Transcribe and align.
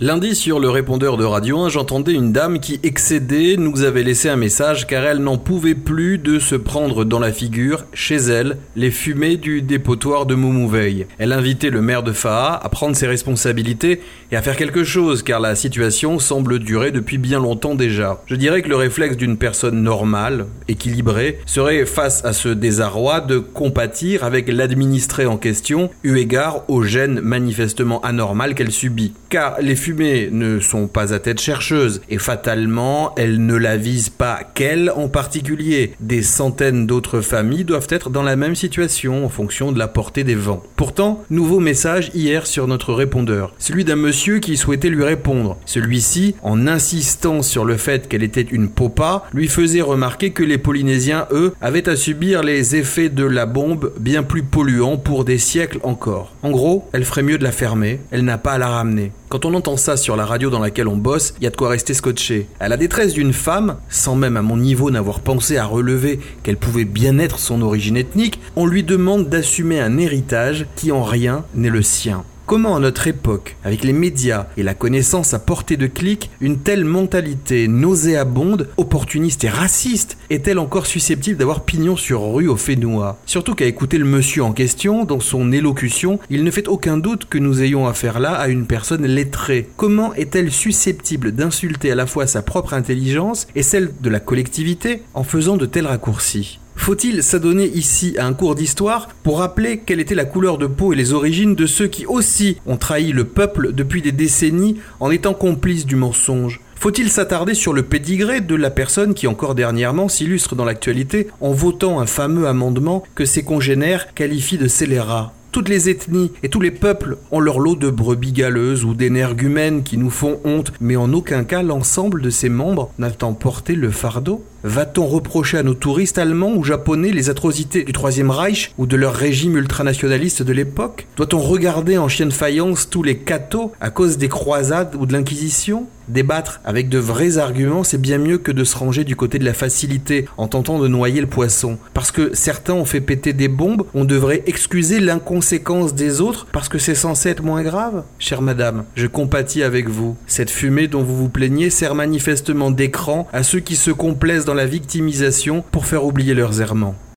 Lundi, 0.00 0.36
sur 0.36 0.60
le 0.60 0.70
répondeur 0.70 1.16
de 1.16 1.24
Radio 1.24 1.58
1, 1.58 1.70
j'entendais 1.70 2.12
une 2.12 2.30
dame 2.30 2.60
qui, 2.60 2.78
excédée, 2.84 3.56
nous 3.56 3.82
avait 3.82 4.04
laissé 4.04 4.28
un 4.28 4.36
message 4.36 4.86
car 4.86 5.02
elle 5.02 5.18
n'en 5.18 5.38
pouvait 5.38 5.74
plus 5.74 6.18
de 6.18 6.38
se 6.38 6.54
prendre 6.54 7.04
dans 7.04 7.18
la 7.18 7.32
figure, 7.32 7.84
chez 7.92 8.14
elle, 8.14 8.58
les 8.76 8.92
fumées 8.92 9.36
du 9.36 9.60
dépotoir 9.60 10.24
de 10.24 10.36
Moumouveil. 10.36 11.06
Elle 11.18 11.32
invitait 11.32 11.70
le 11.70 11.82
maire 11.82 12.04
de 12.04 12.12
Faha 12.12 12.60
à 12.62 12.68
prendre 12.68 12.94
ses 12.94 13.08
responsabilités 13.08 14.00
et 14.30 14.36
à 14.36 14.42
faire 14.42 14.54
quelque 14.54 14.84
chose 14.84 15.24
car 15.24 15.40
la 15.40 15.56
situation 15.56 16.20
semble 16.20 16.60
durer 16.60 16.92
depuis 16.92 17.18
bien 17.18 17.40
longtemps 17.40 17.74
déjà. 17.74 18.22
Je 18.26 18.36
dirais 18.36 18.62
que 18.62 18.68
le 18.68 18.76
réflexe 18.76 19.16
d'une 19.16 19.36
personne 19.36 19.82
normale, 19.82 20.46
équilibrée, 20.68 21.40
serait 21.44 21.86
face 21.86 22.24
à 22.24 22.32
ce 22.32 22.50
désarroi 22.50 23.20
de 23.20 23.38
compatir 23.40 24.22
avec 24.22 24.46
l'administré 24.46 25.26
en 25.26 25.38
question, 25.38 25.90
eu 26.04 26.18
égard 26.18 26.62
aux 26.68 26.84
gènes 26.84 27.20
manifestement 27.20 28.00
anormales 28.02 28.54
qu'elle 28.54 28.70
subit. 28.70 29.12
Car 29.28 29.56
ne 29.94 30.60
sont 30.60 30.86
pas 30.86 31.14
à 31.14 31.18
tête 31.18 31.40
chercheuse 31.40 32.00
et 32.08 32.18
fatalement 32.18 33.14
elles 33.16 33.44
ne 33.44 33.54
la 33.54 33.76
visent 33.76 34.10
pas 34.10 34.40
qu'elle 34.54 34.90
en 34.90 35.08
particulier. 35.08 35.92
Des 36.00 36.22
centaines 36.22 36.86
d'autres 36.86 37.20
familles 37.20 37.64
doivent 37.64 37.86
être 37.90 38.10
dans 38.10 38.22
la 38.22 38.36
même 38.36 38.54
situation 38.54 39.24
en 39.24 39.28
fonction 39.28 39.72
de 39.72 39.78
la 39.78 39.88
portée 39.88 40.24
des 40.24 40.34
vents. 40.34 40.62
Pourtant, 40.76 41.24
nouveau 41.30 41.60
message 41.60 42.10
hier 42.14 42.46
sur 42.46 42.66
notre 42.66 42.92
répondeur, 42.92 43.54
celui 43.58 43.84
d'un 43.84 43.96
monsieur 43.96 44.38
qui 44.38 44.56
souhaitait 44.56 44.90
lui 44.90 45.04
répondre. 45.04 45.56
Celui-ci, 45.64 46.34
en 46.42 46.66
insistant 46.66 47.42
sur 47.42 47.64
le 47.64 47.76
fait 47.76 48.08
qu'elle 48.08 48.22
était 48.22 48.42
une 48.42 48.68
popa, 48.68 49.24
lui 49.32 49.48
faisait 49.48 49.80
remarquer 49.80 50.30
que 50.30 50.42
les 50.42 50.58
Polynésiens, 50.58 51.26
eux, 51.32 51.54
avaient 51.60 51.88
à 51.88 51.96
subir 51.96 52.42
les 52.42 52.76
effets 52.76 53.08
de 53.08 53.24
la 53.24 53.46
bombe 53.46 53.92
bien 53.98 54.22
plus 54.22 54.42
polluants 54.42 54.96
pour 54.96 55.24
des 55.24 55.38
siècles 55.38 55.80
encore. 55.82 56.34
En 56.42 56.50
gros, 56.50 56.88
elle 56.92 57.04
ferait 57.04 57.22
mieux 57.22 57.38
de 57.38 57.44
la 57.44 57.52
fermer, 57.52 58.00
elle 58.10 58.24
n'a 58.24 58.38
pas 58.38 58.52
à 58.52 58.58
la 58.58 58.68
ramener. 58.68 59.12
Quand 59.28 59.44
on 59.44 59.52
entend 59.52 59.76
ça 59.76 59.98
sur 59.98 60.16
la 60.16 60.24
radio 60.24 60.48
dans 60.48 60.58
laquelle 60.58 60.88
on 60.88 60.96
bosse, 60.96 61.34
il 61.38 61.44
y 61.44 61.46
a 61.46 61.50
de 61.50 61.56
quoi 61.56 61.68
rester 61.68 61.92
scotché. 61.92 62.46
À 62.60 62.68
la 62.68 62.78
détresse 62.78 63.12
d'une 63.12 63.34
femme, 63.34 63.76
sans 63.90 64.16
même 64.16 64.38
à 64.38 64.42
mon 64.42 64.56
niveau 64.56 64.90
n'avoir 64.90 65.20
pensé 65.20 65.58
à 65.58 65.66
relever 65.66 66.18
qu'elle 66.42 66.56
pouvait 66.56 66.86
bien 66.86 67.18
être 67.18 67.38
son 67.38 67.60
origine 67.60 67.98
ethnique, 67.98 68.40
on 68.56 68.64
lui 68.64 68.84
demande 68.84 69.28
d'assumer 69.28 69.80
un 69.80 69.98
héritage 69.98 70.64
qui 70.76 70.92
en 70.92 71.02
rien 71.02 71.44
n'est 71.54 71.68
le 71.68 71.82
sien. 71.82 72.24
Comment 72.48 72.76
à 72.76 72.80
notre 72.80 73.06
époque, 73.08 73.56
avec 73.62 73.84
les 73.84 73.92
médias 73.92 74.46
et 74.56 74.62
la 74.62 74.72
connaissance 74.72 75.34
à 75.34 75.38
portée 75.38 75.76
de 75.76 75.86
clic, 75.86 76.30
une 76.40 76.60
telle 76.60 76.86
mentalité 76.86 77.68
nauséabonde, 77.68 78.70
opportuniste 78.78 79.44
et 79.44 79.50
raciste 79.50 80.16
est-elle 80.30 80.58
encore 80.58 80.86
susceptible 80.86 81.36
d'avoir 81.36 81.66
pignon 81.66 81.94
sur 81.94 82.22
rue 82.22 82.48
au 82.48 82.56
Fénois? 82.56 83.18
Surtout 83.26 83.54
qu'à 83.54 83.66
écouter 83.66 83.98
le 83.98 84.06
monsieur 84.06 84.44
en 84.44 84.54
question, 84.54 85.04
dans 85.04 85.20
son 85.20 85.52
élocution, 85.52 86.20
il 86.30 86.42
ne 86.42 86.50
fait 86.50 86.68
aucun 86.68 86.96
doute 86.96 87.26
que 87.26 87.36
nous 87.36 87.60
ayons 87.60 87.86
affaire 87.86 88.18
là 88.18 88.32
à 88.32 88.48
une 88.48 88.64
personne 88.64 89.04
lettrée. 89.04 89.68
Comment 89.76 90.14
est-elle 90.14 90.50
susceptible 90.50 91.32
d'insulter 91.32 91.92
à 91.92 91.96
la 91.96 92.06
fois 92.06 92.26
sa 92.26 92.40
propre 92.40 92.72
intelligence 92.72 93.46
et 93.56 93.62
celle 93.62 93.92
de 94.00 94.08
la 94.08 94.20
collectivité 94.20 95.02
en 95.12 95.22
faisant 95.22 95.58
de 95.58 95.66
tels 95.66 95.86
raccourcis? 95.86 96.60
Faut-il 96.88 97.22
s'adonner 97.22 97.66
ici 97.66 98.14
à 98.16 98.24
un 98.24 98.32
cours 98.32 98.54
d'histoire 98.54 99.08
pour 99.22 99.40
rappeler 99.40 99.76
quelle 99.76 100.00
était 100.00 100.14
la 100.14 100.24
couleur 100.24 100.56
de 100.56 100.66
peau 100.66 100.94
et 100.94 100.96
les 100.96 101.12
origines 101.12 101.54
de 101.54 101.66
ceux 101.66 101.86
qui 101.86 102.06
aussi 102.06 102.56
ont 102.64 102.78
trahi 102.78 103.12
le 103.12 103.24
peuple 103.24 103.74
depuis 103.74 104.00
des 104.00 104.10
décennies 104.10 104.76
en 104.98 105.10
étant 105.10 105.34
complices 105.34 105.84
du 105.84 105.96
mensonge? 105.96 106.62
Faut-il 106.76 107.10
s'attarder 107.10 107.52
sur 107.52 107.74
le 107.74 107.82
pédigré 107.82 108.40
de 108.40 108.54
la 108.54 108.70
personne 108.70 109.12
qui 109.12 109.26
encore 109.26 109.54
dernièrement 109.54 110.08
s'illustre 110.08 110.56
dans 110.56 110.64
l'actualité 110.64 111.28
en 111.42 111.52
votant 111.52 112.00
un 112.00 112.06
fameux 112.06 112.46
amendement 112.46 113.02
que 113.14 113.26
ses 113.26 113.42
congénères 113.42 114.14
qualifient 114.14 114.56
de 114.56 114.66
scélérat? 114.66 115.34
Toutes 115.50 115.68
les 115.68 115.88
ethnies 115.88 116.30
et 116.42 116.50
tous 116.50 116.60
les 116.60 116.70
peuples 116.70 117.16
ont 117.30 117.40
leur 117.40 117.58
lot 117.58 117.74
de 117.74 117.90
brebis 117.90 118.32
galeuses 118.32 118.84
ou 118.84 118.94
d'énergumènes 118.94 119.82
qui 119.82 119.96
nous 119.96 120.10
font 120.10 120.40
honte, 120.44 120.72
mais 120.80 120.96
en 120.96 121.12
aucun 121.12 121.44
cas 121.44 121.62
l'ensemble 121.62 122.20
de 122.22 122.30
ces 122.30 122.48
membres 122.48 122.90
n'a-t-on 122.98 123.32
porté 123.34 123.74
le 123.74 123.90
fardeau 123.90 124.44
Va-t-on 124.64 125.06
reprocher 125.06 125.56
à 125.56 125.62
nos 125.62 125.74
touristes 125.74 126.18
allemands 126.18 126.52
ou 126.52 126.64
japonais 126.64 127.12
les 127.12 127.30
atrocités 127.30 127.84
du 127.84 127.92
Troisième 127.92 128.32
Reich 128.32 128.72
ou 128.76 128.86
de 128.86 128.96
leur 128.96 129.14
régime 129.14 129.56
ultranationaliste 129.56 130.42
de 130.42 130.52
l'époque? 130.52 131.06
Doit-on 131.16 131.38
regarder 131.38 131.96
en 131.96 132.08
chien 132.08 132.26
de 132.26 132.32
faïence 132.32 132.90
tous 132.90 133.04
les 133.04 133.18
cathos 133.18 133.70
à 133.80 133.90
cause 133.90 134.18
des 134.18 134.28
croisades 134.28 134.96
ou 134.98 135.06
de 135.06 135.12
l'Inquisition? 135.12 135.86
Débattre 136.08 136.60
avec 136.64 136.88
de 136.88 136.98
vrais 136.98 137.36
arguments, 137.36 137.84
c'est 137.84 138.00
bien 138.00 138.16
mieux 138.16 138.38
que 138.38 138.50
de 138.50 138.64
se 138.64 138.76
ranger 138.76 139.04
du 139.04 139.14
côté 139.14 139.38
de 139.38 139.44
la 139.44 139.52
facilité 139.52 140.24
en 140.38 140.48
tentant 140.48 140.78
de 140.78 140.88
noyer 140.88 141.20
le 141.20 141.26
poisson. 141.26 141.76
Parce 141.92 142.10
que 142.10 142.30
certains 142.34 142.72
ont 142.72 142.86
fait 142.86 143.02
péter 143.02 143.34
des 143.34 143.48
bombes, 143.48 143.84
on 143.92 144.06
devrait 144.06 144.42
excuser 144.46 145.00
l'inconséquence 145.00 145.94
des 145.94 146.22
autres 146.22 146.46
parce 146.50 146.70
que 146.70 146.78
c'est 146.78 146.94
censé 146.94 147.28
être 147.28 147.42
moins 147.42 147.62
grave? 147.62 148.04
Chère 148.18 148.40
madame, 148.40 148.84
je 148.94 149.06
compatis 149.06 149.62
avec 149.62 149.88
vous. 149.90 150.16
Cette 150.26 150.50
fumée 150.50 150.88
dont 150.88 151.02
vous 151.02 151.16
vous 151.16 151.28
plaignez 151.28 151.68
sert 151.68 151.94
manifestement 151.94 152.70
d'écran 152.70 153.28
à 153.34 153.42
ceux 153.42 153.60
qui 153.60 153.76
se 153.76 153.90
complaisent 153.90 154.46
dans 154.48 154.54
la 154.54 154.64
victimisation 154.64 155.62
pour 155.70 155.84
faire 155.84 156.06
oublier 156.06 156.32
leurs 156.32 156.62
errements. 156.62 156.94